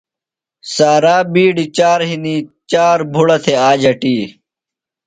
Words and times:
سارا 0.73 1.17
بِیڈیۡ 1.33 1.71
چار 1.77 1.99
ہِنیۡ، 2.09 2.41
چار 2.71 2.97
بُھڑہ 3.13 3.37
تھےۡ 3.43 3.59
آج 3.69 3.81
اٹی 3.91 4.15